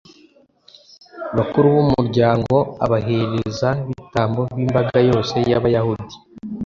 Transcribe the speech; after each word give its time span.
bakuru 1.37 1.65
b'umuryango 1.73 2.55
abaherezabitambo 2.85 4.41
n'imbaga 4.55 4.97
yose 5.09 5.35
y'abayahudi 5.51 6.15